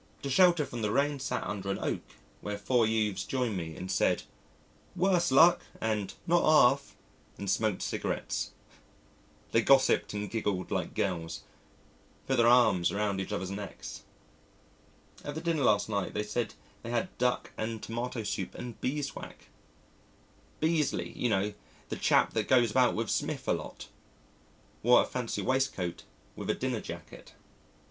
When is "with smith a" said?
22.95-23.53